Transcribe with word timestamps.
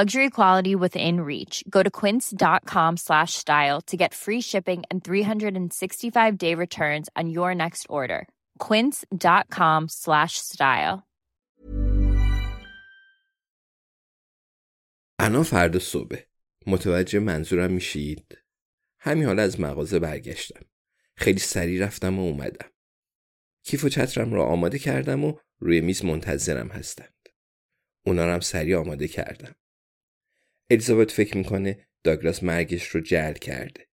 Luxury 0.00 0.30
quality 0.30 0.74
within 0.74 1.20
reach. 1.20 1.62
Go 1.68 1.82
to 1.82 1.90
quince.com 1.90 2.96
slash 2.96 3.32
style 3.34 3.80
to 3.82 3.96
get 4.02 4.14
free 4.14 4.40
shipping 4.40 4.84
and 4.90 5.04
365-day 5.04 6.54
returns 6.54 7.10
on 7.14 7.28
your 7.28 7.54
next 7.54 7.86
order. 7.90 8.26
quince.com 8.58 9.88
slash 9.88 10.38
style. 10.38 11.02
انا 15.18 15.42
فردا 15.42 15.78
صبح 15.78 16.16
متوجه 16.66 17.18
منظورم 17.18 17.72
میشید 17.72 18.38
همین 19.00 19.24
حالا 19.24 19.42
از 19.42 19.60
مغازه 19.60 19.98
برگشتم 19.98 20.64
خیلی 21.16 21.38
سریع 21.38 21.86
رفتم 21.86 22.18
و 22.18 22.22
اومدم 22.22 22.70
کیف 23.64 23.84
و 23.84 23.88
چترم 23.88 24.32
را 24.32 24.44
آماده 24.44 24.78
کردم 24.78 25.24
و 25.24 25.34
روی 25.58 25.80
میز 25.80 26.04
منتظرم 26.04 26.68
هستند 26.68 27.28
اونا 28.06 28.26
رو 28.26 28.32
هم 28.32 28.40
سریع 28.40 28.78
آماده 28.78 29.08
کردم 29.08 29.54
الیزابت 30.72 31.10
فکر 31.10 31.36
می‌کنه 31.36 31.86
داگلاس 32.02 32.42
مرگش 32.42 32.86
رو 32.86 33.00
جل 33.00 33.32
کرده. 33.32 33.88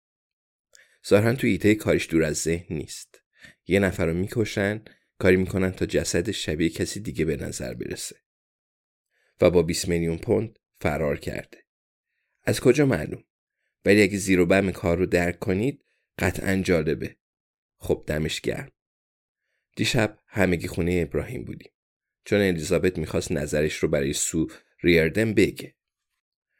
ظاهرا 1.08 1.34
تو 1.34 1.46
ایته 1.46 1.74
کارش 1.74 2.08
دور 2.10 2.24
از 2.24 2.36
ذهن 2.36 2.76
نیست. 2.76 3.22
یه 3.66 3.80
نفر 3.80 4.06
رو 4.06 4.14
می‌کشن 4.14 4.82
کاری 5.18 5.36
می‌کنن 5.36 5.72
تا 5.72 5.86
جسد 5.86 6.30
شبیه 6.30 6.68
کسی 6.68 7.00
دیگه 7.00 7.24
به 7.24 7.36
نظر 7.36 7.74
برسه. 7.74 8.16
و 9.40 9.50
با 9.50 9.62
20 9.62 9.88
میلیون 9.88 10.18
پوند 10.18 10.58
فرار 10.80 11.18
کرده. 11.18 11.58
از 12.42 12.60
کجا 12.60 12.86
معلوم؟ 12.86 13.24
ولی 13.84 14.02
اگه 14.02 14.18
زیر 14.18 14.40
و 14.40 14.46
بم 14.46 14.70
کار 14.70 14.98
رو 14.98 15.06
درک 15.06 15.38
کنید 15.38 15.84
قطعا 16.18 16.56
جالبه. 16.56 17.16
خب 17.78 18.04
دمش 18.06 18.40
گرم. 18.40 18.72
دیشب 19.76 20.18
همگی 20.26 20.68
خونه 20.68 21.00
ابراهیم 21.08 21.44
بودیم. 21.44 21.72
چون 22.24 22.40
الیزابت 22.40 22.98
می‌خواست 22.98 23.32
نظرش 23.32 23.76
رو 23.76 23.88
برای 23.88 24.12
سو 24.12 24.48
ریاردن 24.82 25.34
بگه. 25.34 25.77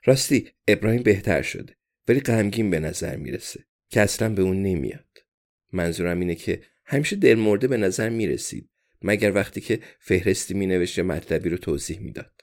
راستی 0.09 0.51
ابراهیم 0.69 1.03
بهتر 1.03 1.43
شده 1.43 1.77
ولی 2.09 2.21
غمگین 2.21 2.71
به 2.71 2.81
نظر 2.81 3.17
می‌رسه 3.17 3.65
که 3.89 4.01
اصلا 4.01 4.35
به 4.35 4.43
اون 4.43 4.63
نمیاد. 4.63 5.19
منظورم 5.73 6.21
اینه 6.21 6.35
که 6.35 6.63
همیشه 6.85 7.17
دلمرده 7.17 7.69
به 7.69 7.77
نظر 7.77 8.09
می‌رسید 8.09 8.71
مگر 9.03 9.33
وقتی 9.33 9.61
که 9.61 9.81
فهرستی 10.01 10.55
مینوشت 10.55 10.99
مطلبی 10.99 11.49
رو 11.49 11.57
توضیح 11.57 12.01
می‌داد. 12.01 12.41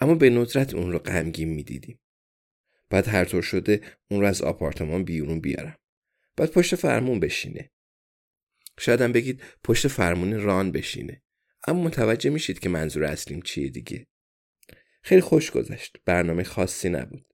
اما 0.00 0.14
به 0.14 0.30
ندرت 0.30 0.74
اون 0.74 0.92
رو 0.92 0.98
غمگین 0.98 1.48
می‌دیدیم. 1.48 2.00
بعد 2.90 3.08
هر 3.08 3.24
طور 3.24 3.42
شده 3.42 3.80
اون 4.10 4.20
رو 4.20 4.26
از 4.26 4.42
آپارتمان 4.42 5.04
بیرون 5.04 5.40
بیارم. 5.40 5.78
بعد 6.36 6.50
پشت 6.50 6.74
فرمون 6.74 7.20
بشینه. 7.20 7.70
شاید 8.78 9.00
بگید 9.00 9.42
پشت 9.64 9.88
فرمون 9.88 10.40
ران 10.40 10.72
بشینه. 10.72 11.22
اما 11.66 11.82
متوجه 11.82 12.30
میشید 12.30 12.58
که 12.58 12.68
منظور 12.68 13.04
اصلیم 13.04 13.42
چیه 13.42 13.68
دیگه. 13.68 14.06
خیلی 15.02 15.20
خوش 15.20 15.50
گذشت. 15.50 15.96
برنامه 16.04 16.42
خاصی 16.42 16.88
نبود. 16.88 17.26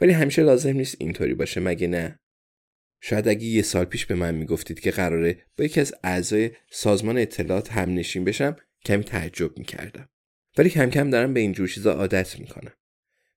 ولی 0.00 0.12
همیشه 0.12 0.42
لازم 0.42 0.76
نیست 0.76 0.96
اینطوری 0.98 1.34
باشه 1.34 1.60
مگه 1.60 1.86
نه؟ 1.86 2.20
شاید 3.00 3.28
اگه 3.28 3.44
یه 3.44 3.62
سال 3.62 3.84
پیش 3.84 4.06
به 4.06 4.14
من 4.14 4.34
می‌گفتید 4.34 4.80
که 4.80 4.90
قراره 4.90 5.42
با 5.56 5.64
یکی 5.64 5.80
از 5.80 5.94
اعضای 6.04 6.50
سازمان 6.70 7.18
اطلاعات 7.18 7.72
هم 7.72 7.94
نشین 7.94 8.24
بشم 8.24 8.56
کمی 8.84 9.04
تعجب 9.04 9.58
می‌کردم. 9.58 10.08
ولی 10.58 10.70
کم 10.70 10.90
کم 10.90 11.10
دارم 11.10 11.34
به 11.34 11.40
اینجور 11.40 11.68
چیزا 11.68 11.92
عادت 11.92 12.38
می‌کنم. 12.40 12.72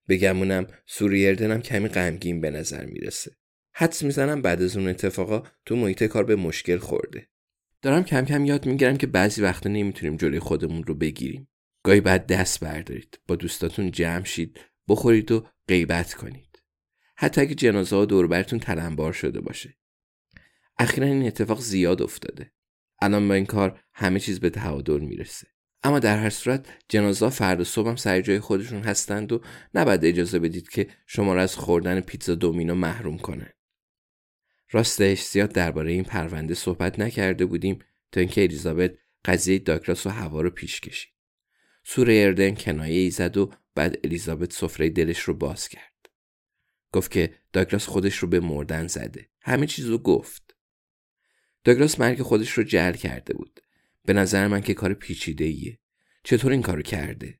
بگمونم 0.08 0.66
سوریردنم 0.86 1.62
کمی 1.62 1.88
غمگین 1.88 2.40
به 2.40 2.50
نظر 2.50 2.84
می‌رسه. 2.84 3.36
حدس 3.74 4.02
می‌زنم 4.02 4.42
بعد 4.42 4.62
از 4.62 4.76
اون 4.76 4.88
اتفاقا 4.88 5.42
تو 5.66 5.76
محیط 5.76 6.04
کار 6.04 6.24
به 6.24 6.36
مشکل 6.36 6.78
خورده. 6.78 7.26
دارم 7.82 8.04
کم 8.04 8.24
کم 8.24 8.44
یاد 8.44 8.66
می‌گیرم 8.66 8.96
که 8.96 9.06
بعضی 9.06 9.42
وقتا 9.42 9.70
نمی‌تونیم 9.70 10.16
جلوی 10.16 10.38
خودمون 10.38 10.84
رو 10.84 10.94
بگیریم. 10.94 11.48
گاهی 11.84 12.00
بعد 12.00 12.26
دست 12.26 12.60
بردارید 12.60 13.20
با 13.26 13.36
دوستاتون 13.36 13.90
جمع 13.90 14.24
شید 14.24 14.60
بخورید 14.88 15.32
و 15.32 15.46
غیبت 15.68 16.14
کنید 16.14 16.62
حتی 17.16 17.40
اگه 17.40 17.54
جنازه 17.54 17.96
ها 17.96 18.04
دور 18.04 18.26
براتون 18.26 18.58
تلمبار 18.58 19.12
شده 19.12 19.40
باشه 19.40 19.78
اخیرا 20.78 21.06
این 21.06 21.26
اتفاق 21.26 21.60
زیاد 21.60 22.02
افتاده 22.02 22.52
الان 23.02 23.28
با 23.28 23.34
این 23.34 23.46
کار 23.46 23.80
همه 23.92 24.20
چیز 24.20 24.40
به 24.40 24.50
تعادل 24.50 25.00
می‌رسه 25.00 25.46
اما 25.82 25.98
در 25.98 26.18
هر 26.18 26.30
صورت 26.30 26.68
جنازه 26.88 27.30
فردا 27.30 27.64
صبح 27.64 27.88
هم 27.88 27.96
سر 27.96 28.20
جای 28.20 28.40
خودشون 28.40 28.82
هستند 28.82 29.32
و 29.32 29.42
نباید 29.74 30.04
اجازه 30.04 30.38
بدید 30.38 30.68
که 30.68 30.86
شما 31.06 31.34
را 31.34 31.42
از 31.42 31.56
خوردن 31.56 32.00
پیتزا 32.00 32.34
دومینو 32.34 32.74
محروم 32.74 33.18
کنه. 33.18 33.54
راستش 34.70 35.22
زیاد 35.22 35.52
درباره 35.52 35.92
این 35.92 36.04
پرونده 36.04 36.54
صحبت 36.54 36.98
نکرده 36.98 37.46
بودیم 37.46 37.78
تا 38.12 38.20
اینکه 38.20 38.42
الیزابت 38.42 38.94
قضیه 39.24 39.58
داگلاس 39.58 40.06
و 40.06 40.10
هوا 40.10 40.40
رو 40.40 40.50
پیش 40.50 40.80
کشید. 40.80 41.13
سور 41.84 42.10
اردن 42.10 42.54
کنایه 42.54 43.00
ای 43.00 43.10
زد 43.10 43.36
و 43.36 43.52
بعد 43.74 43.98
الیزابت 44.04 44.52
سفره 44.52 44.90
دلش 44.90 45.20
رو 45.20 45.34
باز 45.34 45.68
کرد. 45.68 46.10
گفت 46.92 47.10
که 47.10 47.34
داگلاس 47.52 47.86
خودش 47.86 48.16
رو 48.16 48.28
به 48.28 48.40
مردن 48.40 48.86
زده. 48.86 49.28
همه 49.40 49.66
چیز 49.66 49.86
رو 49.86 49.98
گفت. 49.98 50.56
داگلاس 51.64 52.00
مرگ 52.00 52.22
خودش 52.22 52.50
رو 52.50 52.64
جل 52.64 52.92
کرده 52.92 53.34
بود. 53.34 53.60
به 54.04 54.12
نظر 54.12 54.46
من 54.46 54.60
که 54.60 54.74
کار 54.74 54.94
پیچیده 54.94 55.44
ایه. 55.44 55.78
چطور 56.24 56.52
این 56.52 56.62
کارو 56.62 56.82
کرده؟ 56.82 57.38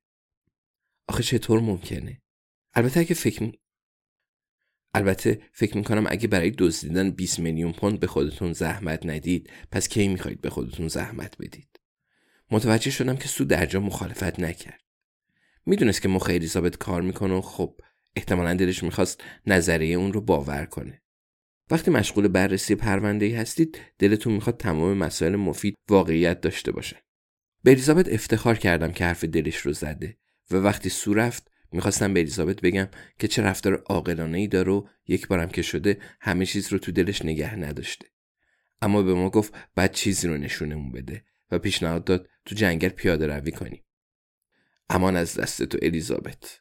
آخه 1.08 1.22
چطور 1.22 1.60
ممکنه؟ 1.60 2.22
البته 2.74 3.00
اگه 3.00 3.14
فکر 3.14 3.42
می... 3.42 3.58
البته 4.94 5.42
فکر 5.52 5.76
می‌کنم 5.76 6.06
اگه 6.08 6.28
برای 6.28 6.50
دزدیدن 6.50 7.10
20 7.10 7.38
میلیون 7.38 7.72
پوند 7.72 8.00
به 8.00 8.06
خودتون 8.06 8.52
زحمت 8.52 9.06
ندید 9.06 9.50
پس 9.70 9.88
کی 9.88 10.08
می‌خواید 10.08 10.40
به 10.40 10.50
خودتون 10.50 10.88
زحمت 10.88 11.36
بدید 11.38 11.73
متوجه 12.50 12.90
شدم 12.90 13.16
که 13.16 13.28
سو 13.28 13.44
درجا 13.44 13.80
مخالفت 13.80 14.40
نکرد. 14.40 14.80
می‌دونست 15.66 16.02
که 16.02 16.08
مخ 16.08 16.30
الیزابت 16.30 16.76
کار 16.76 17.02
می‌کنه 17.02 17.34
و 17.34 17.40
خب 17.40 17.80
احتمالا 18.16 18.54
دلش 18.54 18.82
می‌خواست 18.82 19.24
نظریه 19.46 19.96
اون 19.96 20.12
رو 20.12 20.20
باور 20.20 20.64
کنه. 20.64 21.02
وقتی 21.70 21.90
مشغول 21.90 22.28
بررسی 22.28 22.74
پرونده 22.74 23.26
ای 23.26 23.34
هستید 23.34 23.80
دلتون 23.98 24.32
می‌خواد 24.32 24.56
تمام 24.56 24.96
مسائل 24.96 25.36
مفید 25.36 25.74
واقعیت 25.88 26.40
داشته 26.40 26.72
باشه. 26.72 26.96
به 27.62 27.70
الیزابت 27.70 28.08
افتخار 28.08 28.58
کردم 28.58 28.92
که 28.92 29.04
حرف 29.04 29.24
دلش 29.24 29.56
رو 29.56 29.72
زده 29.72 30.16
و 30.50 30.56
وقتی 30.56 30.88
سو 30.88 31.14
رفت 31.14 31.50
می‌خواستم 31.72 32.14
به 32.14 32.20
الیزابت 32.20 32.60
بگم 32.60 32.88
که 33.18 33.28
چه 33.28 33.42
رفتار 33.42 33.82
عاقلانه 33.86 34.38
ای 34.38 34.46
داره 34.46 34.72
و 34.72 34.86
یک 35.06 35.28
بارم 35.28 35.48
که 35.48 35.62
شده 35.62 35.98
همه 36.20 36.46
چیز 36.46 36.72
رو 36.72 36.78
تو 36.78 36.92
دلش 36.92 37.24
نگه 37.24 37.56
نداشته. 37.56 38.06
اما 38.82 39.02
به 39.02 39.14
ما 39.14 39.30
گفت 39.30 39.54
بعد 39.74 39.92
چیزی 39.92 40.28
رو 40.28 40.36
نشونمون 40.36 40.92
بده 40.92 41.24
و 41.50 41.58
پیشنهاد 41.58 42.04
داد 42.04 42.28
تو 42.44 42.54
جنگل 42.54 42.88
پیاده 42.88 43.26
روی 43.26 43.50
کنیم 43.50 43.84
امان 44.90 45.16
از 45.16 45.34
دست 45.38 45.62
تو 45.62 45.78
الیزابت. 45.82 46.60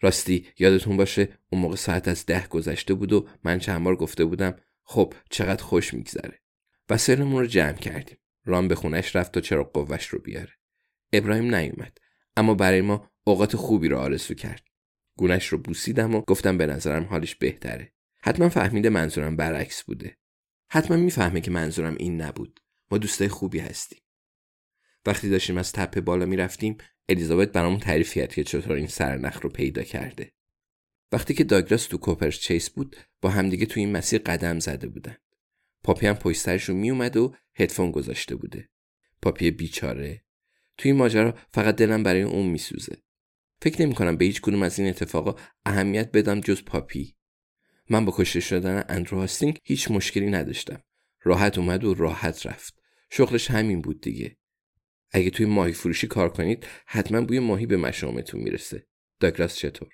راستی 0.00 0.46
یادتون 0.58 0.96
باشه 0.96 1.38
اون 1.50 1.60
موقع 1.60 1.76
ساعت 1.76 2.08
از 2.08 2.26
ده 2.26 2.46
گذشته 2.46 2.94
بود 2.94 3.12
و 3.12 3.28
من 3.44 3.58
چند 3.58 3.84
بار 3.84 3.96
گفته 3.96 4.24
بودم 4.24 4.56
خب 4.82 5.14
چقدر 5.30 5.64
خوش 5.64 5.94
میگذره. 5.94 6.40
وسایلمون 6.90 7.40
رو 7.40 7.46
جمع 7.46 7.76
کردیم. 7.76 8.18
ران 8.44 8.68
به 8.68 8.74
خونش 8.74 9.16
رفت 9.16 9.32
تا 9.32 9.40
چرا 9.40 9.64
قوش 9.64 10.06
رو 10.06 10.18
بیاره. 10.18 10.52
ابراهیم 11.12 11.54
نیومد 11.54 11.98
اما 12.36 12.54
برای 12.54 12.80
ما 12.80 13.10
اوقات 13.24 13.56
خوبی 13.56 13.88
رو 13.88 13.98
آرزو 13.98 14.34
کرد. 14.34 14.64
گونش 15.16 15.46
رو 15.46 15.58
بوسیدم 15.58 16.14
و 16.14 16.20
گفتم 16.20 16.58
به 16.58 16.66
نظرم 16.66 17.04
حالش 17.04 17.34
بهتره. 17.34 17.92
حتما 18.20 18.48
فهمیده 18.48 18.90
منظورم 18.90 19.36
برعکس 19.36 19.82
بوده. 19.82 20.18
حتما 20.68 20.96
می‌فهمه 20.96 21.40
که 21.40 21.50
منظورم 21.50 21.94
این 21.98 22.22
نبود. 22.22 22.60
ما 22.90 22.98
دوستای 22.98 23.28
خوبی 23.28 23.58
هستیم. 23.58 24.03
وقتی 25.06 25.28
داشتیم 25.28 25.58
از 25.58 25.72
تپه 25.72 26.00
بالا 26.00 26.26
می‌رفتیم 26.26 26.76
الیزابت 27.08 27.52
برامون 27.52 27.80
تعریف 27.80 28.14
کرد 28.14 28.34
که 28.34 28.44
چطور 28.44 28.72
این 28.72 28.86
سرنخ 28.86 29.40
رو 29.42 29.50
پیدا 29.50 29.82
کرده. 29.82 30.32
وقتی 31.12 31.34
که 31.34 31.44
داگلاس 31.44 31.86
تو 31.86 31.98
کوپرس 31.98 32.38
چیس 32.38 32.70
بود 32.70 32.96
با 33.20 33.30
همدیگه 33.30 33.66
تو 33.66 33.80
این 33.80 33.92
مسیر 33.92 34.22
قدم 34.26 34.58
زده 34.58 34.88
بودن. 34.88 35.16
پاپی 35.82 36.06
هم 36.06 36.14
پشت 36.14 36.48
رو 36.48 36.74
میومد 36.74 37.16
و 37.16 37.34
هدفون 37.54 37.90
گذاشته 37.90 38.36
بوده. 38.36 38.68
پاپی 39.22 39.50
بیچاره. 39.50 40.24
توی 40.78 40.90
این 40.90 40.98
ماجرا 40.98 41.34
فقط 41.52 41.76
دلم 41.76 42.02
برای 42.02 42.22
اون 42.22 42.46
میسوزه. 42.46 42.96
فکر 43.62 43.82
نمی 43.82 43.94
کنم 43.94 44.16
به 44.16 44.24
هیچ 44.24 44.40
کدوم 44.40 44.62
از 44.62 44.78
این 44.78 44.88
اتفاقا 44.88 45.34
اهمیت 45.66 46.12
بدم 46.12 46.40
جز 46.40 46.64
پاپی. 46.64 47.16
من 47.90 48.04
با 48.04 48.14
کشته 48.16 48.40
شدن 48.40 48.84
اندرو 48.88 49.18
هاستینگ 49.18 49.58
هیچ 49.64 49.90
مشکلی 49.90 50.30
نداشتم. 50.30 50.82
راحت 51.22 51.58
اومد 51.58 51.84
و 51.84 51.94
راحت 51.94 52.46
رفت. 52.46 52.82
شغلش 53.10 53.50
همین 53.50 53.82
بود 53.82 54.00
دیگه. 54.00 54.36
اگه 55.16 55.30
توی 55.30 55.46
ماهی 55.46 55.72
فروشی 55.72 56.06
کار 56.06 56.28
کنید 56.28 56.66
حتما 56.86 57.20
بوی 57.20 57.38
ماهی 57.38 57.66
به 57.66 57.76
مشامتون 57.76 58.40
می‌رسه. 58.40 58.86
داگلاس 59.20 59.56
چطور؟ 59.56 59.88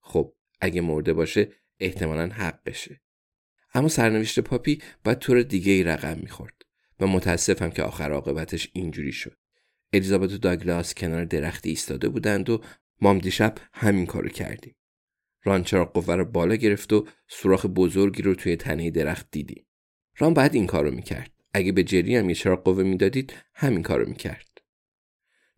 خب 0.00 0.34
اگه 0.60 0.80
مرده 0.80 1.12
باشه 1.12 1.52
احتمالا 1.80 2.28
حقشه. 2.28 3.00
اما 3.74 3.88
سرنوشت 3.88 4.40
پاپی 4.40 4.82
باید 5.04 5.18
طور 5.18 5.42
دیگه 5.42 5.72
ای 5.72 5.82
رقم 5.82 6.18
می‌خورد 6.18 6.62
و 7.00 7.06
متاسفم 7.06 7.70
که 7.70 7.82
آخر 7.82 8.12
عاقبتش 8.12 8.70
اینجوری 8.72 9.12
شد. 9.12 9.36
الیزابت 9.92 10.32
و 10.32 10.38
داگلاس 10.38 10.94
کنار 10.94 11.24
درختی 11.24 11.70
ایستاده 11.70 12.08
بودند 12.08 12.50
و 12.50 12.62
مام 13.00 13.18
دیشب 13.18 13.54
همین 13.72 14.06
کارو 14.06 14.28
کردیم. 14.28 14.76
ران 15.44 15.64
چراغ 15.64 15.92
قوه 15.92 16.14
رو 16.14 16.24
بالا 16.24 16.54
گرفت 16.54 16.92
و 16.92 17.06
سوراخ 17.28 17.66
بزرگی 17.66 18.22
رو 18.22 18.34
توی 18.34 18.56
تنه 18.56 18.90
درخت 18.90 19.30
دیدیم. 19.30 19.66
ران 20.18 20.34
بعد 20.34 20.54
این 20.54 20.66
کارو 20.66 20.90
می‌کرد. 20.90 21.30
اگه 21.54 21.72
به 21.72 21.84
جری 21.84 22.16
هم 22.16 22.28
یه 22.28 22.34
چراغ 22.34 22.64
قوه 22.64 22.82
می‌دادید 22.82 23.34
همین 23.54 23.82
کارو 23.82 24.08
می‌کرد. 24.08 24.49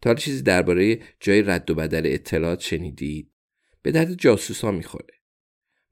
تا 0.02 0.14
چیزی 0.14 0.42
درباره 0.42 1.00
جای 1.20 1.42
رد 1.42 1.70
و 1.70 1.74
بدل 1.74 2.02
اطلاعات 2.04 2.60
شنیدید؟ 2.60 3.32
به 3.82 3.92
درد 3.92 4.14
جاسوسا 4.14 4.70
می‌خوره. 4.70 5.14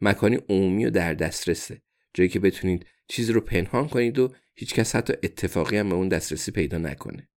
مکانی 0.00 0.38
عمومی 0.48 0.86
و 0.86 0.90
در 0.90 1.14
دسترسه. 1.14 1.82
جایی 2.14 2.30
که 2.30 2.40
بتونید 2.40 2.86
چیزی 3.08 3.32
رو 3.32 3.40
پنهان 3.40 3.88
کنید 3.88 4.18
و 4.18 4.32
هیچکس 4.54 4.96
حتی 4.96 5.12
اتفاقی 5.12 5.76
هم 5.76 5.88
به 5.88 5.94
اون 5.94 6.08
دسترسی 6.08 6.52
پیدا 6.52 6.78
نکنه. 6.78 7.28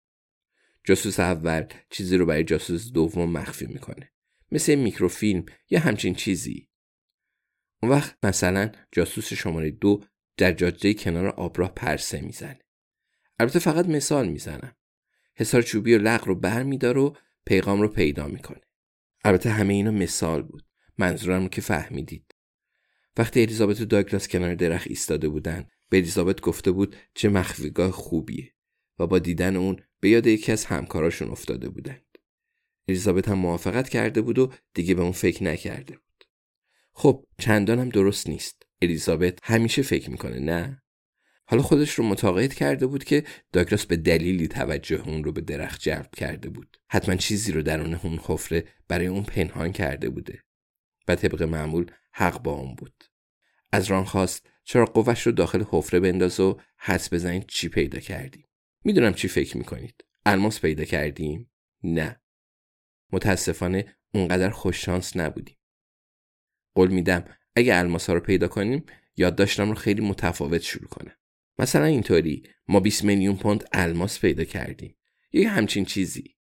جاسوس 0.85 1.21
اول 1.21 1.67
چیزی 1.91 2.17
رو 2.17 2.27
برای 2.27 2.45
جاسوس 2.45 2.93
دوم 2.93 3.31
مخفی 3.31 3.67
می‌کنه. 3.67 4.13
مثل 4.53 4.75
میکروفیلم 4.75 5.45
یا 5.71 5.81
همچین 5.81 6.15
چیزی. 6.15 6.69
اون 7.83 7.93
وقت 7.93 8.17
مثلا 8.23 8.73
جاسوس 8.93 9.33
شماره 9.33 9.71
دو 9.71 10.05
در 10.37 10.53
جاده 10.53 10.95
کنار 10.95 11.29
آبراه 11.29 11.75
پرسه 11.75 12.21
می‌زنه. 12.21 12.61
البته 13.39 13.59
فقط 13.59 13.87
مثال 13.87 14.29
می‌زنم. 14.29 14.77
حسار 15.35 15.63
چوبی 15.63 15.95
و 15.95 15.99
لغ 15.99 16.29
رو 16.29 16.35
بر 16.35 16.63
میدار 16.63 16.99
و 16.99 17.17
پیغام 17.47 17.81
رو 17.81 17.89
پیدا 17.89 18.29
می‌کنه. 18.29 18.61
البته 19.25 19.51
همه 19.51 19.75
اینا 19.75 19.91
مثال 19.91 20.43
بود. 20.43 20.63
منظورم 20.99 21.43
رو 21.43 21.49
که 21.49 21.61
فهمیدید. 21.61 22.35
وقتی 23.17 23.43
الیزابت 23.43 23.81
و 23.81 23.85
داگلاس 23.85 24.29
کنار 24.29 24.55
درخت 24.55 24.87
ایستاده 24.87 25.29
بودن 25.29 25.67
به 25.89 25.97
الیزابت 25.97 26.41
گفته 26.41 26.71
بود 26.71 26.97
چه 27.15 27.29
مخفیگاه 27.29 27.91
خوبیه 27.91 28.53
و 28.99 29.07
با 29.07 29.19
دیدن 29.19 29.57
اون 29.57 29.77
به 30.01 30.09
یاد 30.09 30.27
یکی 30.27 30.53
از 30.53 30.65
همکاراشون 30.65 31.31
افتاده 31.31 31.69
بودند. 31.69 32.19
الیزابت 32.89 33.29
هم 33.29 33.39
موافقت 33.39 33.89
کرده 33.89 34.23
بود 34.23 34.39
و 34.39 34.53
دیگه 34.75 34.95
به 34.95 35.03
اون 35.03 35.13
فکر 35.13 35.45
نکرده 35.45 35.95
بود. 35.95 36.25
خب 36.93 37.27
چندانم 37.39 37.89
درست 37.89 38.29
نیست. 38.29 38.63
الیزابت 38.83 39.39
همیشه 39.43 39.83
فکر 39.83 40.11
می‌کنه 40.11 40.39
نه؟ 40.39 40.82
حالا 41.45 41.63
خودش 41.63 41.95
رو 41.95 42.05
متقاعد 42.05 42.55
کرده 42.55 42.87
بود 42.87 43.05
که 43.05 43.25
داگلاس 43.53 43.87
به 43.87 43.97
دلیلی 43.97 44.49
توجه 44.49 45.09
اون 45.09 45.25
رو 45.25 45.33
به 45.33 45.41
درخت 45.41 45.81
جلب 45.81 46.11
کرده 46.17 46.49
بود. 46.49 46.77
حتما 46.89 47.17
چیزی 47.17 47.53
رو 47.53 47.63
درون 47.63 47.95
اون 47.95 48.21
حفره 48.23 48.65
برای 48.89 49.07
اون 49.07 49.23
پنهان 49.23 49.73
کرده 49.73 50.11
بوده 50.11 50.43
و 51.09 51.15
طبق 51.15 51.43
معمول 51.43 51.91
حق 52.13 52.43
با 52.43 52.53
اون 52.53 52.75
بود. 52.75 53.05
از 53.73 53.87
ران 53.87 54.05
خواست 54.05 54.47
چرا 54.65 54.85
قوش 54.85 55.23
رو 55.23 55.33
داخل 55.33 55.65
حفره 55.71 56.01
بنداز 56.01 56.41
و 56.41 56.61
حس 56.79 57.13
بزنید 57.13 57.47
چی 57.47 57.69
پیدا 57.69 57.99
کردیم؟ 58.01 58.45
می‌دونم 58.85 59.15
چی 59.15 59.29
فکر 59.29 59.57
می‌کنید. 59.57 60.05
الماس 60.27 60.61
پیدا 60.61 60.85
کردیم؟ 60.85 61.51
نه. 61.83 62.21
متاسفانه 63.13 63.97
اونقدر 64.15 64.51
خوششانس 64.51 65.17
نبودیم. 65.17 65.57
قول 66.75 66.91
میدم 66.91 67.25
اگه 67.57 67.77
الماس 67.77 68.07
ها 68.07 68.15
رو 68.15 68.21
پیدا 68.21 68.49
کنیم 68.49 68.85
یادداشتم 69.17 69.69
رو 69.69 69.75
خیلی 69.75 70.03
متفاوت 70.03 70.61
شروع 70.61 70.89
کنم 70.89 71.17
مثلا 71.63 71.85
اینطوری 71.85 72.43
ما 72.69 72.81
20 72.81 73.05
میلیون 73.05 73.37
پوند 73.37 73.65
الماس 73.73 74.21
پیدا 74.21 74.45
کردیم. 74.45 74.97
یه 75.33 75.49
همچین 75.49 75.85
چیزی. 75.85 76.37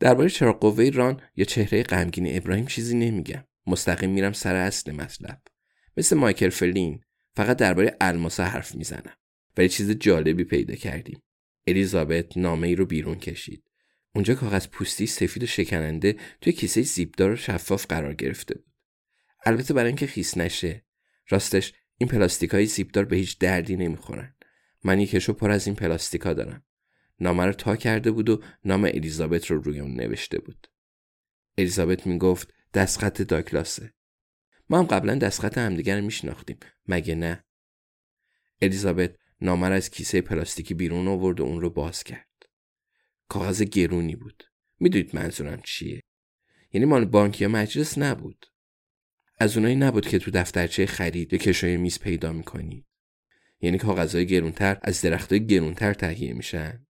درباره 0.00 0.28
چرا 0.28 0.52
قوه 0.52 0.88
ران 0.88 1.20
یا 1.36 1.44
چهره 1.44 1.82
غمگین 1.82 2.36
ابراهیم 2.36 2.66
چیزی 2.66 2.96
نمیگم. 2.96 3.44
مستقیم 3.66 4.10
میرم 4.10 4.32
سر 4.32 4.54
اصل 4.54 4.92
مطلب. 4.92 5.42
مثل 5.96 6.16
مایکل 6.16 6.48
فلین 6.48 7.00
فقط 7.36 7.56
درباره 7.56 7.96
الماس 8.00 8.40
حرف 8.40 8.74
می‌زنم. 8.74 9.16
ولی 9.56 9.68
چیز 9.68 9.90
جالبی 9.90 10.44
پیدا 10.44 10.74
کردیم. 10.74 11.22
الیزابت 11.66 12.36
نامه 12.36 12.68
ای 12.68 12.74
رو 12.74 12.86
بیرون 12.86 13.18
کشید. 13.18 13.64
اونجا 14.14 14.34
کاغذ 14.34 14.66
پوستی 14.66 15.06
سفید 15.06 15.42
و 15.42 15.46
شکننده 15.46 16.16
توی 16.40 16.52
کیسه 16.52 16.82
زیبدار 16.82 17.30
و 17.30 17.36
شفاف 17.36 17.86
قرار 17.86 18.14
گرفته 18.14 18.54
بود. 18.54 18.72
البته 19.44 19.74
برای 19.74 19.88
اینکه 19.88 20.06
خیس 20.06 20.36
نشه. 20.36 20.84
راستش 21.28 21.72
این 22.02 22.08
پلاستیک 22.08 22.50
های 22.50 22.66
زیبدار 22.66 23.04
به 23.04 23.16
هیچ 23.16 23.38
دردی 23.38 23.76
نمی‌خورن. 23.76 24.34
من 24.84 25.00
یکشو 25.00 25.32
پر 25.32 25.50
از 25.50 25.66
این 25.66 25.76
پلاستیکا 25.76 26.32
دارم. 26.32 26.64
نامه 27.20 27.46
رو 27.46 27.52
تا 27.52 27.76
کرده 27.76 28.10
بود 28.10 28.28
و 28.28 28.42
نام 28.64 28.84
الیزابت 28.84 29.46
رو 29.46 29.62
روی 29.62 29.80
اون 29.80 29.94
نوشته 29.94 30.38
بود. 30.38 30.66
الیزابت 31.58 32.06
می‌گفت 32.06 32.54
دستخط 32.74 33.22
داکلاسه 33.22 33.94
ما 34.70 34.78
هم 34.78 34.84
قبلا 34.84 35.14
دستخط 35.14 35.58
همدیگر 35.58 35.98
رو 35.98 36.04
میشناختیم. 36.04 36.56
مگه 36.86 37.14
نه؟ 37.14 37.44
الیزابت 38.62 39.16
نامه 39.40 39.66
از 39.66 39.90
کیسه 39.90 40.20
پلاستیکی 40.20 40.74
بیرون 40.74 41.08
آورد 41.08 41.40
و 41.40 41.44
اون 41.44 41.60
رو 41.60 41.70
باز 41.70 42.04
کرد. 42.04 42.42
کاغذ 43.28 43.62
گرونی 43.62 44.16
بود. 44.16 44.44
می‌دونید 44.80 45.16
منظورم 45.16 45.60
چیه؟ 45.64 46.02
یعنی 46.72 46.86
مال 46.86 47.04
بانک 47.04 47.40
یا 47.40 47.48
مجلس 47.48 47.98
نبود. 47.98 48.46
از 49.42 49.56
اونایی 49.56 49.76
نبود 49.76 50.08
که 50.08 50.18
تو 50.18 50.30
دفترچه 50.30 50.86
خرید 50.86 51.32
یا 51.32 51.38
کشوی 51.38 51.76
میز 51.76 51.98
پیدا 51.98 52.32
می‌کنید 52.32 52.86
یعنی 53.60 53.78
کاغذهای 53.78 54.26
گرونتر 54.26 54.78
از 54.82 55.00
درختهای 55.00 55.46
گرونتر 55.46 55.94
تهیه 55.94 56.32
میشن. 56.32 56.86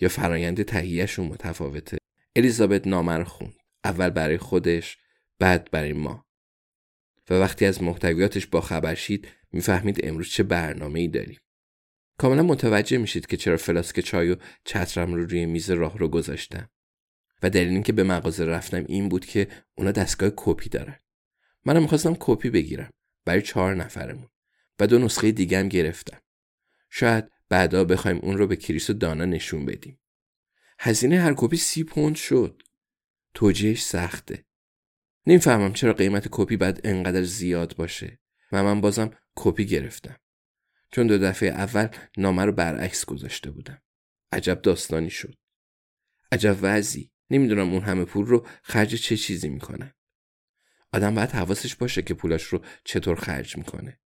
یا 0.00 0.08
فرایند 0.08 0.62
تهیهشون 0.62 1.26
متفاوته. 1.26 1.98
الیزابت 2.36 2.86
نامه 2.86 3.12
رو 3.12 3.26
اول 3.84 4.10
برای 4.10 4.38
خودش 4.38 4.98
بعد 5.38 5.70
برای 5.70 5.92
ما. 5.92 6.26
و 7.30 7.34
وقتی 7.34 7.66
از 7.66 7.82
محتویاتش 7.82 8.46
با 8.46 8.60
خبر 8.60 8.94
شید 8.94 9.28
می‌فهمید 9.52 10.06
امروز 10.06 10.28
چه 10.28 10.42
برنامه 10.42 11.00
ای 11.00 11.08
داریم. 11.08 11.38
کاملا 12.18 12.42
متوجه 12.42 12.98
میشید 12.98 13.26
که 13.26 13.36
چرا 13.36 13.56
فلاسک 13.56 14.00
چای 14.00 14.30
و 14.30 14.36
چترم 14.64 15.14
رو 15.14 15.26
روی 15.26 15.46
میز 15.46 15.70
راه 15.70 15.98
رو 15.98 16.08
گذاشتم 16.08 16.70
و 17.42 17.50
دلیل 17.50 17.68
اینکه 17.68 17.92
به 17.92 18.02
مغازه 18.02 18.44
رفتم 18.44 18.84
این 18.88 19.08
بود 19.08 19.26
که 19.26 19.48
اونا 19.74 19.92
دستگاه 19.92 20.30
کپی 20.36 20.68
دارن. 20.68 20.98
منم 21.66 21.82
می‌خواستم 21.82 22.16
کپی 22.20 22.50
بگیرم 22.50 22.90
برای 23.24 23.42
چهار 23.42 23.74
نفرمون 23.74 24.28
و 24.80 24.86
دو 24.86 24.98
نسخه 24.98 25.32
دیگه 25.32 25.58
هم 25.58 25.68
گرفتم. 25.68 26.20
شاید 26.90 27.30
بعدا 27.48 27.84
بخوایم 27.84 28.18
اون 28.18 28.38
رو 28.38 28.46
به 28.46 28.56
کریس 28.56 28.90
و 28.90 28.92
دانا 28.92 29.24
نشون 29.24 29.66
بدیم. 29.66 30.00
هزینه 30.78 31.20
هر 31.20 31.34
کپی 31.36 31.56
سی 31.56 31.84
پوند 31.84 32.16
شد. 32.16 32.62
توجیهش 33.34 33.82
سخته. 33.82 34.44
نمی‌فهمم 35.26 35.72
چرا 35.72 35.92
قیمت 35.92 36.28
کپی 36.30 36.56
باید 36.56 36.80
انقدر 36.84 37.22
زیاد 37.22 37.76
باشه 37.76 38.18
و 38.52 38.64
من 38.64 38.80
بازم 38.80 39.10
کپی 39.36 39.66
گرفتم. 39.66 40.16
چون 40.90 41.06
دو 41.06 41.18
دفعه 41.18 41.48
اول 41.48 41.88
نامه 42.16 42.44
رو 42.44 42.52
برعکس 42.52 43.04
گذاشته 43.04 43.50
بودم. 43.50 43.82
عجب 44.32 44.62
داستانی 44.62 45.10
شد. 45.10 45.34
عجب 46.32 46.58
وضعی. 46.62 47.10
نمی‌دونم 47.30 47.72
اون 47.72 47.82
همه 47.82 48.04
پول 48.04 48.26
رو 48.26 48.46
خرج 48.62 48.94
چه 48.94 49.16
چیزی 49.16 49.48
می‌کنن 49.48 49.92
آدم 50.96 51.14
باید 51.14 51.30
حواسش 51.30 51.76
باشه 51.76 52.02
که 52.02 52.14
پولاش 52.14 52.42
رو 52.42 52.64
چطور 52.84 53.16
خرج 53.16 53.56
می‌کنه. 53.56 54.00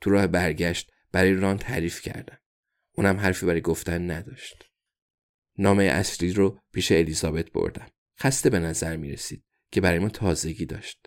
تو 0.00 0.10
راه 0.10 0.26
برگشت 0.26 0.92
برای 1.12 1.34
ران 1.34 1.58
تعریف 1.58 2.02
کردم. 2.02 2.38
اونم 2.92 3.16
حرفی 3.16 3.46
برای 3.46 3.60
گفتن 3.60 4.10
نداشت. 4.10 4.70
نامه 5.58 5.84
اصلی 5.84 6.32
رو 6.32 6.60
پیش 6.72 6.92
الیزابت 6.92 7.50
بردم. 7.52 7.86
خسته 8.20 8.50
به 8.50 8.58
نظر 8.58 8.96
می 8.96 9.12
رسید 9.12 9.44
که 9.72 9.80
برای 9.80 9.98
ما 9.98 10.08
تازگی 10.08 10.66
داشت. 10.66 11.06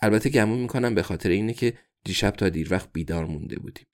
البته 0.00 0.30
گمون 0.30 0.58
می‌کنم 0.58 0.94
به 0.94 1.02
خاطر 1.02 1.28
اینه 1.28 1.54
که 1.54 1.78
دیشب 2.04 2.30
تا 2.30 2.48
دیر 2.48 2.72
وقت 2.72 2.92
بیدار 2.92 3.26
مونده 3.26 3.58
بودیم. 3.58 3.86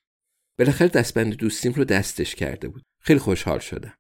بالاخره 0.59 0.89
دستبند 0.89 1.35
دوستیم 1.35 1.73
رو 1.73 1.85
دستش 1.85 2.35
کرده 2.35 2.69
بود. 2.69 2.83
خیلی 3.01 3.19
خوشحال 3.19 3.59
شدم. 3.59 3.95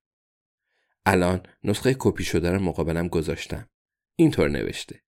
الان 1.07 1.43
نسخه 1.65 1.97
کپی 1.99 2.25
شده 2.25 2.51
رو 2.51 2.61
مقابلم 2.61 3.09
گذاشتم. 3.09 3.69
اینطور 4.17 4.49
نوشته. 4.49 5.04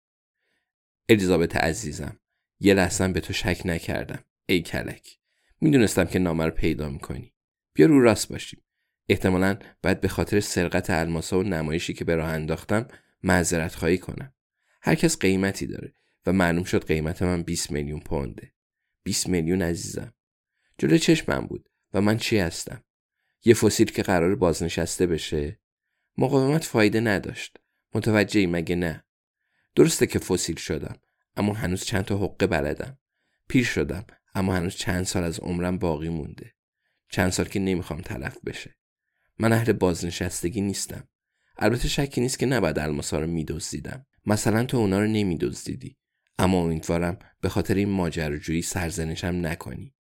الیزابت 1.09 1.57
عزیزم 1.57 2.17
یه 2.61 2.75
لحظه 2.75 3.09
به 3.09 3.21
تو 3.21 3.33
شک 3.33 3.63
نکردم. 3.65 4.25
ای 4.47 4.61
کلک 4.61 5.19
می‌دونستم 5.61 6.05
که 6.05 6.19
نامه 6.19 6.45
رو 6.45 6.51
پیدا 6.51 6.89
می‌کنی. 6.89 7.35
بیا 7.73 7.87
رو 7.87 8.03
راست 8.03 8.29
باشیم. 8.29 8.63
احتمالا 9.09 9.59
باید 9.83 10.01
به 10.01 10.09
خاطر 10.09 10.41
سرقت 10.41 10.91
الماسا 10.91 11.39
و 11.39 11.43
نمایشی 11.43 11.95
که 11.95 12.05
به 12.05 12.17
راه 12.17 12.29
انداختم 12.29 12.89
معذرت 13.23 13.75
خواهی 13.75 13.99
کنم. 13.99 14.35
هر 14.83 14.95
کس 14.95 15.19
قیمتی 15.19 15.67
داره 15.67 15.95
و 16.27 16.33
معلوم 16.33 16.65
شد 16.65 16.87
قیمت 16.87 17.23
من 17.23 17.43
20 17.43 17.71
میلیون 17.71 18.01
پونده. 18.01 18.53
20 19.03 19.29
میلیون 19.29 19.63
عزیزم. 19.63 20.15
جلو 20.79 20.99
چشمم 20.99 21.47
بود 21.47 21.69
و 21.95 22.01
من 22.01 22.17
چی 22.17 22.39
هستم؟ 22.39 22.85
یه 23.45 23.55
فسیل 23.55 23.91
که 23.91 24.03
قرار 24.03 24.35
بازنشسته 24.35 25.07
بشه؟ 25.07 25.61
مقاومت 26.19 26.65
فایده 26.65 27.01
نداشت. 27.01 27.57
متوجهی 27.95 28.47
مگه 28.47 28.77
نه؟ 28.77 29.06
درسته 29.77 30.07
که 30.07 30.19
فسیل 30.19 30.57
شدم 30.57 30.97
اما 31.37 31.55
هنوز 31.55 31.85
چند 31.85 32.05
تا 32.05 32.19
حقه 32.19 32.47
بلدم. 32.47 32.99
پیر 33.49 33.65
شدم 33.65 34.05
اما 34.35 34.55
هنوز 34.55 34.75
چند 34.75 35.05
سال 35.05 35.25
از 35.25 35.41
عمرم 35.41 35.79
باقی 35.79 36.09
مونده. 36.09 36.55
چند 37.11 37.31
سال 37.31 37.47
که 37.47 37.61
نمی‌خوام 37.61 38.01
تلف 38.01 38.39
بشه. 38.47 38.77
من 39.39 39.53
اهل 39.53 39.73
بازنشستگی 39.73 40.61
نیستم. 40.61 41.09
البته 41.59 41.89
شکی 41.89 42.21
نیست 42.21 42.39
که 42.39 42.47
نباید 42.47 42.79
الماسا 42.79 43.21
رو 43.21 43.27
میدزدیدم. 43.27 44.07
مثلا 44.27 44.65
تو 44.65 44.77
اونا 44.77 45.01
رو 45.01 45.07
نمیدزدیدی. 45.07 45.97
اما 46.39 46.63
امیدوارم 46.63 47.19
به 47.41 47.49
خاطر 47.49 47.75
این 47.75 47.89
ماجراجویی 47.89 48.63
سرزنشم 48.63 49.47
نکنی. 49.47 49.95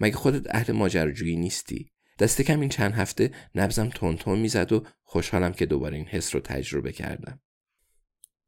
مگه 0.00 0.16
خودت 0.16 0.54
اهل 0.54 0.72
ماجراجویی 0.72 1.36
نیستی؟ 1.36 1.92
دست 2.18 2.42
کم 2.42 2.60
این 2.60 2.68
چند 2.68 2.92
هفته 2.92 3.30
نبزم 3.54 3.88
تون 3.88 4.38
می‌زد 4.38 4.72
و 4.72 4.86
خوشحالم 5.02 5.52
که 5.52 5.66
دوباره 5.66 5.96
این 5.96 6.06
حس 6.06 6.34
رو 6.34 6.40
تجربه 6.40 6.92
کردم. 6.92 7.40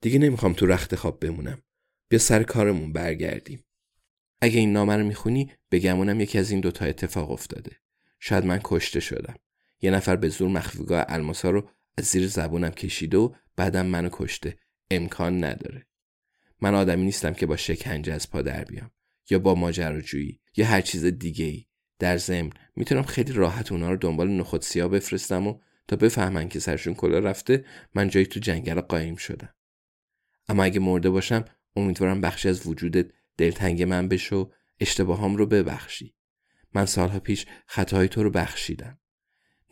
دیگه 0.01 0.19
نمی‌خوام 0.19 0.53
تو 0.53 0.67
رخت 0.67 0.95
خواب 0.95 1.21
بمونم. 1.21 1.63
بیا 2.09 2.19
سر 2.19 2.43
کارمون 2.43 2.93
برگردیم. 2.93 3.65
اگه 4.41 4.59
این 4.59 4.73
نامه 4.73 4.97
رو 4.97 5.07
می‌خونی 5.07 5.53
بگمونم 5.71 6.21
یکی 6.21 6.39
از 6.39 6.51
این 6.51 6.61
دوتا 6.61 6.85
اتفاق 6.85 7.31
افتاده. 7.31 7.73
شاید 8.21 8.45
من 8.45 8.61
کشته 8.65 9.01
شدم. 9.01 9.35
یه 9.81 9.91
نفر 9.91 10.17
به 10.17 10.29
زور 10.29 10.49
مخفیگاه 10.49 11.05
الماسا 11.09 11.51
رو 11.51 11.69
از 11.99 12.05
زیر 12.05 12.27
زبونم 12.27 12.71
کشیده 12.71 13.19
و 13.19 13.35
بعدم 13.57 13.87
منو 13.87 14.09
کشته. 14.13 14.59
امکان 14.91 15.45
نداره. 15.45 15.87
من 16.61 16.75
آدمی 16.75 17.05
نیستم 17.05 17.35
که 17.35 17.47
با 17.47 17.57
شکنجه 17.57 18.13
از 18.13 18.31
پا 18.31 18.43
در 18.43 18.65
بیام. 18.65 18.91
یا 19.31 19.39
با 19.39 19.55
ماجراجویی. 19.55 20.41
یا 20.57 20.67
هر 20.67 20.81
چیز 20.81 21.05
دیگه 21.05 21.45
ای 21.45 21.67
در 21.99 22.17
ضمن 22.17 22.51
می‌تونم 22.77 23.03
خیلی 23.03 23.33
راحت 23.33 23.73
اونا 23.73 23.91
رو 23.91 23.97
دنبال 23.97 24.31
نخود 24.31 24.63
سیاه 24.63 24.89
بفرستم 24.89 25.47
و 25.47 25.59
تا 25.89 25.97
بفهمن 25.97 26.49
که 26.49 26.61
سرشون 26.61 26.95
کلا 26.95 27.19
رفته 27.19 27.65
من 27.95 28.09
جایی 28.09 28.27
تو 28.27 28.41
جنگل 28.41 28.81
قایم 28.81 29.17
شدم. 29.17 29.55
اما 30.49 30.65
اگه 30.65 30.81
مرده 30.81 31.11
باشم 31.11 31.45
امیدوارم 31.77 32.21
بخشی 32.21 32.49
از 32.49 32.67
وجودت 32.67 33.07
دلتنگ 33.37 33.83
من 33.83 34.09
بشه 34.09 34.37
و 34.37 34.51
اشتباهام 34.81 35.37
رو 35.37 35.47
ببخشی. 35.47 36.15
من 36.75 36.87
سالها 36.87 37.19
پیش 37.19 37.47
خطاهای 37.67 38.09
تو 38.09 38.23
رو 38.23 38.31
بخشیدم. 38.31 38.99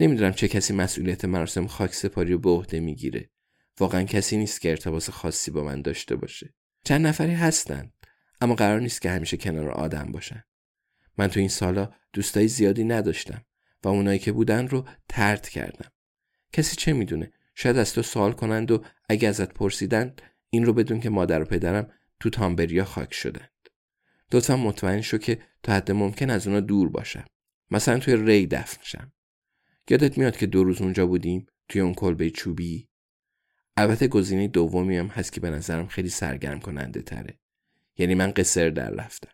نمی‌دونم 0.01 0.33
چه 0.33 0.49
کسی 0.49 0.73
مسئولیت 0.73 1.25
مراسم 1.25 1.67
خاک 1.67 1.95
سپاری 1.95 2.33
رو 2.33 2.39
به 2.39 2.51
عهده 2.51 2.81
می‌گیره. 2.81 3.31
واقعا 3.81 4.03
کسی 4.03 4.37
نیست 4.37 4.61
که 4.61 4.71
ارتباط 4.71 5.11
خاصی 5.11 5.51
با 5.51 5.65
من 5.65 5.83
داشته 5.83 6.17
باشه. 6.17 6.55
چند 6.85 7.07
نفری 7.07 7.35
هستن 7.35 7.93
اما 8.41 8.55
قرار 8.55 8.81
نیست 8.81 9.03
که 9.03 9.11
همیشه 9.11 9.37
کنار 9.37 9.71
آدم 9.71 10.13
باشن. 10.13 10.45
من 11.19 11.29
تو 11.29 11.41
این 11.41 11.49
سالا 11.49 11.93
دوستای 12.13 12.49
زیادی 12.49 12.85
نداشتم 12.85 13.45
و 13.85 13.89
اونایی 13.89 14.19
که 14.19 14.33
بودن 14.33 14.69
رو 14.69 14.89
ترد 15.09 15.49
کردم. 15.49 15.93
کسی 16.53 16.77
چه 16.77 16.93
می‌دونه؟ 16.93 17.33
شاید 17.55 17.77
از 17.77 17.93
تو 17.93 18.03
سوال 18.03 18.33
کنند 18.33 18.71
و 18.71 18.85
اگه 19.09 19.29
ازت 19.29 19.55
پرسیدن 19.55 20.15
این 20.55 20.65
رو 20.65 20.73
بدون 20.73 21.01
که 21.01 21.11
مادر 21.11 21.43
و 21.43 21.45
پدرم 21.45 21.91
تو 22.21 22.31
تامبریا 22.31 22.85
خاک 22.85 23.15
شدند. 23.15 23.51
لطفا 24.33 24.57
مطمئن 24.57 25.01
شو 25.01 25.19
که 25.19 25.43
تا 25.63 25.73
حد 25.73 25.93
ممکن 25.93 26.31
از 26.31 26.47
اونا 26.47 26.61
دور 26.61 26.89
باشم. 26.89 27.25
مثلا 27.71 27.99
توی 27.99 28.17
ری 28.17 28.47
دفن 28.47 28.81
شم. 28.83 29.13
یادت 29.91 30.19
میاد 30.19 30.37
که 30.37 30.47
دو 30.47 30.65
روز 30.65 30.83
اونجا 30.83 31.07
بودیم؟ 31.07 31.47
توی 31.69 31.81
اون 31.81 31.95
کلبه 31.95 32.31
چوبی؟ 32.31 32.89
البته 33.77 34.09
گزینه 34.09 34.49
دومی 34.49 34.97
هم 34.97 35.07
هست 35.07 35.33
که 35.33 35.41
به 35.41 35.51
نظرم 35.51 35.87
خیلی 35.87 36.09
سرگرم 36.09 36.61
کننده 36.61 37.03
تره. 37.03 37.39
یعنی 37.99 38.15
من 38.15 38.31
قصر 38.31 38.71
در 38.71 38.91
رفتم. 38.91 39.33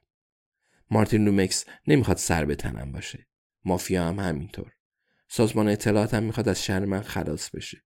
مارتین 0.90 1.24
لومکس 1.24 1.64
نمی‌خواد 1.86 2.16
سر 2.16 2.44
به 2.44 2.54
تنم 2.54 2.92
باشه. 2.92 3.26
مافیا 3.64 4.08
هم 4.08 4.18
همینطور. 4.18 4.72
سازمان 5.28 5.68
اطلاعات 5.68 6.14
هم 6.14 6.22
می‌خواد 6.22 6.48
از 6.48 6.64
شهر 6.64 6.84
من 6.84 7.02
خلاص 7.02 7.50
بشه. 7.50 7.82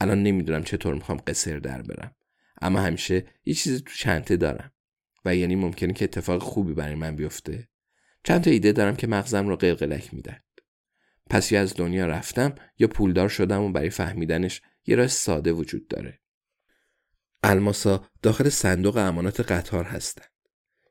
الان 0.00 0.22
نمی‌دونم 0.22 0.62
چطور 0.62 0.94
می‌خوام 0.94 1.18
قصر 1.26 1.58
در 1.58 1.82
برم. 1.82 2.14
اما 2.62 2.80
همیشه 2.80 3.26
یه 3.44 3.54
چیزی 3.54 3.80
تو 3.80 3.92
چنته 3.96 4.36
دارم. 4.36 4.72
و 5.24 5.36
یعنی 5.36 5.56
ممکنه 5.56 5.92
که 5.92 6.04
اتفاق 6.04 6.42
خوبی 6.42 6.74
برای 6.74 6.94
من 6.94 7.16
بیفته. 7.16 7.68
چند 8.24 8.44
تا 8.44 8.50
ایده 8.50 8.72
دارم 8.72 8.96
که 8.96 9.06
مغزم 9.06 9.48
رو 9.48 9.56
قلقلک 9.56 10.14
میدن 10.14 10.40
پس 11.30 11.52
یا 11.52 11.60
از 11.60 11.74
دنیا 11.76 12.06
رفتم 12.06 12.54
یا 12.78 12.88
پولدار 12.88 13.28
شدم 13.28 13.62
و 13.62 13.72
برای 13.72 13.90
فهمیدنش 13.90 14.62
یه 14.86 14.96
راه 14.96 15.06
ساده 15.06 15.52
وجود 15.52 15.88
داره. 15.88 16.20
الماسا 17.42 18.08
داخل 18.22 18.48
صندوق 18.48 18.96
امانات 18.96 19.52
قطار 19.52 19.84
هستن. 19.84 20.24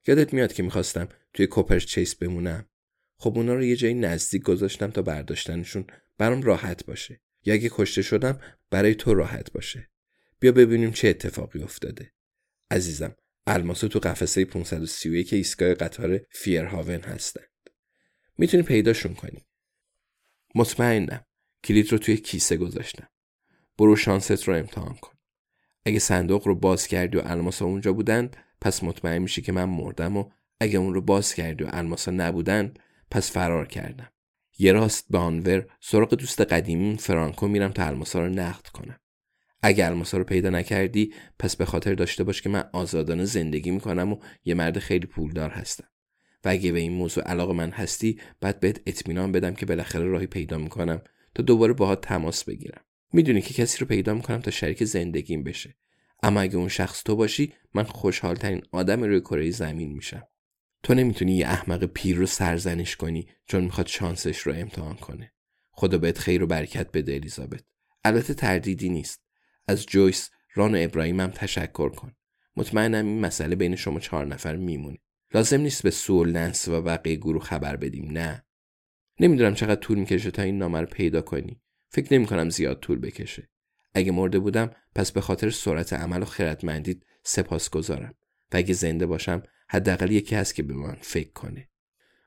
یادت 0.07 0.33
میاد 0.33 0.53
که 0.53 0.63
می‌خواستم 0.63 1.09
توی 1.33 1.47
کوپرچ 1.47 1.85
چیس 1.85 2.15
بمونم. 2.15 2.65
خب 3.17 3.37
اونا 3.37 3.53
رو 3.53 3.63
یه 3.63 3.75
جایی 3.75 3.93
نزدیک 3.93 4.41
گذاشتم 4.41 4.91
تا 4.91 5.01
برداشتنشون 5.01 5.85
برام 6.17 6.41
راحت 6.41 6.85
باشه. 6.85 7.21
یا 7.45 7.53
اگه 7.53 7.69
کشته 7.71 8.01
شدم 8.01 8.39
برای 8.69 8.95
تو 8.95 9.13
راحت 9.13 9.51
باشه. 9.51 9.89
بیا 10.43 10.51
ببینیم 10.51 10.91
چه 10.91 11.07
اتفاقی 11.07 11.63
افتاده. 11.63 12.11
عزیزم 12.71 13.15
الماسا 13.47 13.87
تو 13.87 13.99
قفسه 13.99 14.45
531 14.45 15.33
ایستگاه 15.33 15.73
قطار 15.73 16.21
فیرهاون 16.29 17.01
هستند. 17.01 17.69
می‌تونی 18.37 18.63
پیداشون 18.63 19.13
کنی. 19.13 19.45
مطمئنم. 20.55 21.25
کلید 21.63 21.91
رو 21.91 21.97
توی 21.97 22.17
کیسه 22.17 22.57
گذاشتم. 22.57 23.07
برو 23.77 23.95
شانست 23.95 24.43
رو 24.43 24.55
امتحان 24.55 24.93
کن. 24.93 25.13
اگه 25.85 25.99
صندوق 25.99 26.47
رو 26.47 26.55
باز 26.55 26.87
کردی 26.87 27.17
و 27.17 27.21
الماسا 27.25 27.65
اونجا 27.65 27.93
بودند 27.93 28.37
پس 28.61 28.83
مطمئن 28.83 29.17
میشی 29.17 29.41
که 29.41 29.51
من 29.51 29.65
مردم 29.65 30.17
و 30.17 30.29
اگه 30.59 30.79
اون 30.79 30.93
رو 30.93 31.01
باز 31.01 31.33
کردی 31.33 31.63
و 31.63 31.69
الماسا 31.71 32.11
نبودند 32.11 32.79
پس 33.11 33.31
فرار 33.31 33.67
کردم. 33.67 34.11
یه 34.59 34.71
راست 34.71 35.05
به 35.09 35.17
آنور 35.17 35.71
سراغ 35.81 36.13
دوست 36.13 36.41
قدیمی 36.41 36.97
فرانکو 36.97 37.47
میرم 37.47 37.71
تا 37.71 37.85
الماسا 37.85 38.19
رو 38.19 38.29
نقد 38.29 38.67
کنم. 38.67 38.99
اگه 39.65 39.85
الماسا 39.85 40.17
رو 40.17 40.23
پیدا 40.23 40.49
نکردی 40.49 41.13
پس 41.39 41.55
به 41.55 41.65
خاطر 41.65 41.93
داشته 41.93 42.23
باش 42.23 42.41
که 42.41 42.49
من 42.49 42.63
آزادانه 42.73 43.25
زندگی 43.25 43.71
می‌کنم 43.71 44.13
و 44.13 44.17
یه 44.45 44.53
مرد 44.53 44.79
خیلی 44.79 45.07
پولدار 45.07 45.49
هستم. 45.49 45.87
و 46.45 46.49
اگه 46.49 46.71
به 46.71 46.79
این 46.79 46.93
موضوع 46.93 47.23
علاقه 47.23 47.53
من 47.53 47.71
هستی 47.71 48.19
بعد 48.41 48.59
بهت 48.59 48.81
اطمینان 48.85 49.31
بدم 49.31 49.53
که 49.53 49.65
بالاخره 49.65 50.05
راهی 50.05 50.27
پیدا 50.27 50.57
می‌کنم 50.57 51.01
تا 51.35 51.43
دوباره 51.43 51.73
باهات 51.73 52.01
تماس 52.01 52.43
بگیرم. 52.43 52.81
می‌دونی 53.13 53.41
که 53.41 53.53
کسی 53.53 53.79
رو 53.79 53.87
پیدا 53.87 54.13
می‌کنم 54.13 54.39
تا 54.41 54.51
شریک 54.51 54.83
زندگیم 54.83 55.43
بشه. 55.43 55.75
اما 56.23 56.41
اگه 56.41 56.55
اون 56.55 56.67
شخص 56.67 57.03
تو 57.03 57.15
باشی 57.15 57.53
من 57.73 57.83
خوشحال 57.83 58.35
ترین 58.35 58.61
آدم 58.71 59.03
روی 59.03 59.19
کره 59.19 59.51
زمین 59.51 59.93
میشم. 59.93 60.27
تو 60.83 60.93
نمی‌تونی 60.93 61.35
یه 61.35 61.47
احمق 61.47 61.83
پیر 61.85 62.15
رو 62.15 62.25
سرزنش 62.25 62.95
کنی 62.95 63.27
چون 63.45 63.63
می‌خواد 63.63 63.87
شانسش 63.87 64.37
رو 64.37 64.53
امتحان 64.53 64.95
کنه. 64.95 65.33
خدا 65.71 65.97
بهت 65.97 66.17
خیر 66.17 66.43
و 66.43 66.47
برکت 66.47 66.91
بده 66.91 67.13
الیزابت. 67.13 67.63
البته 68.05 68.33
تردیدی 68.33 68.89
نیست. 68.89 69.22
از 69.67 69.85
جویس 69.85 70.29
ران 70.53 70.75
و 70.75 70.77
ابراهیم 70.81 71.19
هم 71.19 71.31
تشکر 71.31 71.89
کن. 71.89 72.15
مطمئنم 72.55 73.05
این 73.05 73.19
مسئله 73.19 73.55
بین 73.55 73.75
شما 73.75 73.99
چهار 73.99 74.25
نفر 74.25 74.55
میمونه. 74.55 74.97
لازم 75.33 75.61
نیست 75.61 75.83
به 75.83 75.91
سول 75.91 76.31
ننس 76.31 76.67
و 76.67 76.81
بقیه 76.81 77.15
گروه 77.15 77.43
خبر 77.43 77.75
بدیم 77.75 78.11
نه. 78.11 78.45
نمی‌دونم 79.19 79.53
چقدر 79.53 79.81
طول 79.81 79.97
می‌کشه 79.97 80.31
تا 80.31 80.41
این 80.41 80.57
نامه 80.57 80.79
رو 80.79 80.85
پیدا 80.85 81.21
کنی. 81.21 81.61
فکر 81.89 82.13
نمی 82.13 82.25
کنم 82.25 82.49
زیاد 82.49 82.79
طول 82.79 82.99
بکشه. 82.99 83.49
اگه 83.93 84.11
مرده 84.11 84.39
بودم 84.39 84.71
پس 84.95 85.11
به 85.11 85.21
خاطر 85.21 85.49
سرعت 85.49 85.93
عمل 85.93 86.21
و 86.21 86.25
خردمندیت 86.25 86.97
سپاس 87.23 87.69
گذارم 87.69 88.15
و 88.51 88.57
اگه 88.57 88.73
زنده 88.73 89.05
باشم 89.05 89.43
حداقل 89.69 90.11
یکی 90.11 90.35
هست 90.35 90.55
که 90.55 90.63
به 90.63 90.73
من 90.73 90.97
فکر 91.01 91.31
کنه. 91.31 91.69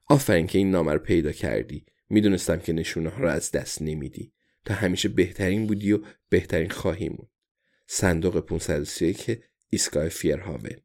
آفرین 0.07 0.47
که 0.47 0.59
این 0.59 0.71
نامه 0.71 0.93
رو 0.93 0.99
پیدا 0.99 1.33
کردی. 1.33 1.87
می‌دونستم 2.09 2.59
که 2.59 2.73
نشونه 2.73 3.11
ها 3.11 3.23
رو 3.23 3.29
از 3.29 3.51
دست 3.51 3.83
نمیدی. 3.83 4.33
تا 4.67 4.75
همیشه 4.75 5.09
بهترین 5.09 5.67
بودی 5.67 5.93
و 5.93 6.05
بهترین 6.29 6.71
خواهی 6.71 7.09
موند. 7.09 7.31
صندوق 7.87 8.41
531 8.41 9.41
ایستگاه 9.71 10.09
فیرهاون. 10.09 10.77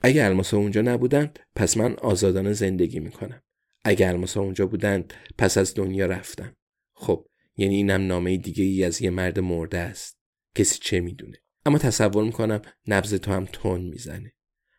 اگه 0.00 0.24
الماسا 0.24 0.56
اونجا 0.56 0.82
نبودند 0.82 1.38
پس 1.56 1.76
من 1.76 1.94
آزادانه 1.94 2.52
زندگی 2.52 3.00
می‌کنم. 3.00 3.42
اگه 3.84 4.08
الماسا 4.08 4.40
اونجا 4.40 4.66
بودند 4.66 5.14
پس 5.38 5.58
از 5.58 5.74
دنیا 5.74 6.06
رفتم. 6.06 6.56
خب 6.92 7.26
یعنی 7.56 7.76
اینم 7.76 8.06
نامه 8.06 8.36
دیگه 8.36 8.64
ای 8.64 8.84
از 8.84 9.02
یه 9.02 9.10
مرد 9.10 9.40
مرده 9.40 9.78
است. 9.78 10.18
کسی 10.54 10.78
چه 10.82 11.00
می‌دونه؟ 11.00 11.38
اما 11.66 11.78
تصور 11.78 12.24
می‌کنم 12.24 12.62
نبز 12.86 13.14
تو 13.14 13.32
هم 13.32 13.48
تون 13.52 13.80
می‌زنه. 13.80 14.32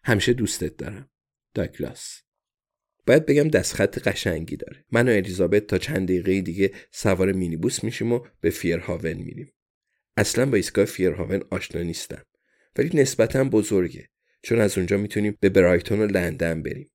همیشه 0.04 0.34
دوستت 0.34 0.78
دارم. 0.78 1.10
داگلاس. 1.54 2.22
باید 3.08 3.26
بگم 3.26 3.48
دستخط 3.48 4.08
قشنگی 4.08 4.56
داره. 4.56 4.86
من 4.92 5.10
و 5.10 5.12
الیزابت 5.12 5.68
تا 5.68 5.78
چند 5.78 6.08
دقیقه 6.08 6.42
دیگه 6.42 6.72
سوار 6.92 7.32
مینیبوس 7.32 7.84
میشیم 7.84 8.12
و 8.12 8.26
به 8.42 8.50
فیرهاون 8.50 9.14
میریم. 9.14 9.54
اصلا 10.18 10.46
با 10.46 10.56
ایستگاه 10.56 10.86
فیرهاون 10.86 11.44
آشنا 11.50 11.82
نیستم. 11.82 12.24
ولی 12.76 13.02
نسبتا 13.02 13.44
بزرگه. 13.44 14.10
چون 14.44 14.60
از 14.60 14.78
اونجا 14.78 14.98
می‌تونیم 14.98 15.38
به 15.40 15.50
برایتون 15.50 16.00
و 16.00 16.06
لندن 16.06 16.64
بریم. 16.64 16.92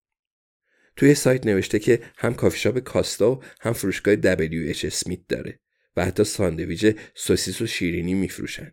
توی 0.96 1.14
سایت 1.14 1.46
نوشته 1.46 1.78
که 1.78 2.00
هم 2.18 2.34
کافی 2.34 2.58
شاپ 2.58 2.78
کاستا 2.78 3.32
و 3.32 3.42
هم 3.60 3.72
فروشگاه 3.72 4.16
WH 4.16 4.84
اسمیت 4.84 5.20
داره 5.28 5.60
و 5.96 6.04
حتی 6.04 6.24
ساندویج 6.24 6.96
سوسیس 7.14 7.60
و 7.60 7.66
شیرینی 7.66 8.14
میفروشن. 8.14 8.72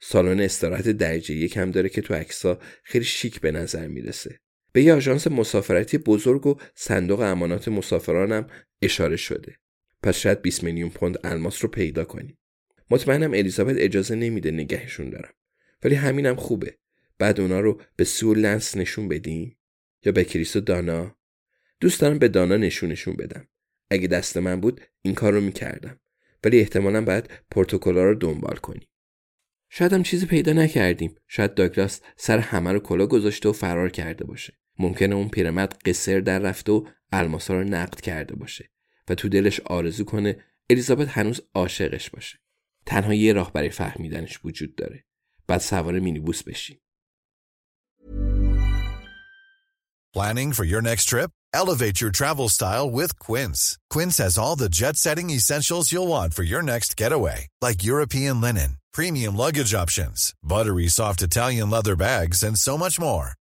سالن 0.00 0.40
استراحت 0.40 0.88
درجه 0.88 1.34
یک 1.34 1.56
هم 1.56 1.70
داره 1.70 1.88
که 1.88 2.00
تو 2.00 2.14
عکسا 2.14 2.58
خیلی 2.82 3.04
شیک 3.04 3.40
به 3.40 3.50
نظر 3.50 3.86
می‌رسه. 3.86 4.40
به 4.72 4.82
یه 4.82 4.94
آژانس 4.94 5.26
مسافرتی 5.26 5.98
بزرگ 5.98 6.46
و 6.46 6.56
صندوق 6.74 7.20
امانات 7.20 7.68
مسافرانم 7.68 8.46
اشاره 8.82 9.16
شده. 9.16 9.56
پس 10.02 10.16
شاید 10.16 10.42
20 10.42 10.64
میلیون 10.64 10.90
پوند 10.90 11.18
الماس 11.24 11.64
رو 11.64 11.70
پیدا 11.70 12.04
کنیم 12.04 12.38
مطمئنم 12.90 13.32
الیزابت 13.32 13.76
اجازه 13.78 14.14
نمیده 14.14 14.50
نگهشون 14.50 15.10
دارم. 15.10 15.32
ولی 15.82 15.94
همینم 15.94 16.36
خوبه. 16.36 16.78
بعد 17.18 17.40
اونا 17.40 17.60
رو 17.60 17.80
به 17.96 18.04
سو 18.04 18.34
لنس 18.34 18.76
نشون 18.76 19.08
بدیم؟ 19.08 19.56
یا 20.04 20.12
به 20.12 20.24
کریس 20.24 20.56
و 20.56 20.60
دانا؟ 20.60 21.16
دوست 21.80 22.00
دارم 22.00 22.18
به 22.18 22.28
دانا 22.28 22.56
نشونشون 22.56 23.14
بدم. 23.14 23.48
اگه 23.90 24.08
دست 24.08 24.36
من 24.36 24.60
بود 24.60 24.80
این 25.02 25.14
کار 25.14 25.32
رو 25.32 25.40
می‌کردم. 25.40 26.00
ولی 26.44 26.58
احتمالا 26.58 27.04
باید 27.04 27.30
پروتکلا 27.50 28.04
رو 28.04 28.14
دنبال 28.14 28.56
کنیم. 28.56 28.88
شاید 29.68 29.92
هم 29.92 30.02
چیزی 30.02 30.26
پیدا 30.26 30.52
نکردیم. 30.52 31.14
شاید 31.28 31.54
داگلاس 31.54 32.00
سر 32.16 32.38
همه 32.38 32.72
رو 32.72 32.80
کلا 32.80 33.06
گذاشته 33.06 33.48
و 33.48 33.52
فرار 33.52 33.90
کرده 33.90 34.24
باشه. 34.24 34.59
ممکنه 34.78 35.14
اون 35.14 35.28
پیرمرد 35.28 35.78
قصر 35.84 36.20
در 36.20 36.38
رفته 36.38 36.72
و 36.72 36.82
الماسا 37.12 37.54
رو 37.54 37.64
نقد 37.64 38.00
کرده 38.00 38.34
باشه 38.34 38.70
و 39.08 39.14
تو 39.14 39.28
دلش 39.28 39.60
آرزو 39.60 40.04
کنه 40.04 40.44
الیزابت 40.70 41.08
هنوز 41.08 41.40
عاشقش 41.54 42.10
باشه 42.10 42.38
تنها 42.86 43.14
یه 43.14 43.32
راه 43.32 43.52
برای 43.52 43.70
فهمیدنش 43.70 44.40
وجود 44.44 44.74
داره 44.74 45.04
بعد 45.46 45.60
سوار 45.60 45.98
مینیبوس 45.98 46.42
بشیم 46.42 46.80
Planning 50.12 50.52
for 50.54 50.64
your 50.64 50.82
next 50.82 51.04
trip? 51.04 51.30
Elevate 51.54 52.00
your 52.00 52.10
travel 52.10 52.48
style 52.48 52.90
with 52.90 53.18
Quince. 53.20 53.78
Quince 53.90 54.18
has 54.18 54.36
all 54.36 54.56
the 54.56 54.68
jet 54.68 54.96
setting 54.96 55.30
essentials 55.30 55.92
you'll 55.92 56.08
want 56.08 56.34
for 56.34 56.42
your 56.42 56.62
next 56.62 56.96
getaway, 56.96 57.46
like 57.60 57.84
European 57.84 58.40
linen, 58.40 58.78
premium 58.92 59.36
luggage 59.36 59.72
options, 59.72 60.34
buttery 60.42 60.88
soft 60.88 61.22
Italian 61.22 61.70
leather 61.70 61.94
bags, 61.94 62.42
and 62.42 62.58
so 62.58 62.76
much 62.76 62.98
more. 62.98 63.28